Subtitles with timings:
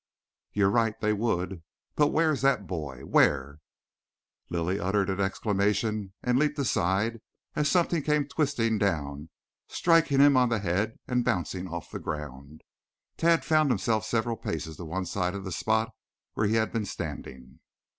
[0.51, 1.61] "You're right they would.
[1.93, 3.05] But where is that boy.
[3.05, 3.59] Where"
[4.49, 7.21] Lilly uttered an exclamation and leaped aside
[7.55, 9.29] as something came twisting down,
[9.67, 12.61] striking him on the head and bouncing off on the ground.
[13.15, 15.91] Tad found himself several paces to one side of the spot
[16.33, 17.59] where he had been standing.